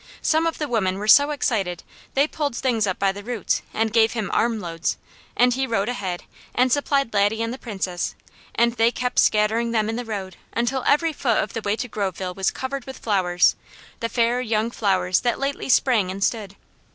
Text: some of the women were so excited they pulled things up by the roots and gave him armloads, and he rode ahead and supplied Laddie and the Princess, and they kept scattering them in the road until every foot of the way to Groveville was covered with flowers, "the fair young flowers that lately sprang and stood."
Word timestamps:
some 0.23 0.47
of 0.47 0.57
the 0.57 0.67
women 0.67 0.97
were 0.97 1.07
so 1.07 1.29
excited 1.29 1.83
they 2.15 2.25
pulled 2.27 2.55
things 2.55 2.87
up 2.87 2.97
by 2.97 3.11
the 3.11 3.23
roots 3.23 3.61
and 3.71 3.93
gave 3.93 4.13
him 4.13 4.31
armloads, 4.33 4.97
and 5.37 5.53
he 5.53 5.67
rode 5.67 5.89
ahead 5.89 6.23
and 6.55 6.71
supplied 6.71 7.13
Laddie 7.13 7.43
and 7.43 7.53
the 7.53 7.59
Princess, 7.59 8.15
and 8.55 8.73
they 8.77 8.89
kept 8.89 9.19
scattering 9.19 9.69
them 9.73 9.89
in 9.89 9.97
the 9.97 10.03
road 10.03 10.37
until 10.53 10.83
every 10.87 11.13
foot 11.13 11.37
of 11.37 11.53
the 11.53 11.61
way 11.61 11.75
to 11.75 11.87
Groveville 11.87 12.33
was 12.33 12.49
covered 12.49 12.85
with 12.85 12.97
flowers, 12.97 13.55
"the 13.99 14.09
fair 14.09 14.41
young 14.41 14.71
flowers 14.71 15.19
that 15.19 15.37
lately 15.37 15.69
sprang 15.69 16.09
and 16.09 16.23
stood." 16.23 16.55